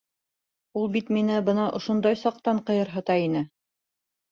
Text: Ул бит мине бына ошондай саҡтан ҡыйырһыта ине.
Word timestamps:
Ул 0.81 0.89
бит 0.95 1.11
мине 1.17 1.35
бына 1.51 1.67
ошондай 1.81 2.19
саҡтан 2.23 2.65
ҡыйырһыта 2.71 3.21
ине. 3.29 3.47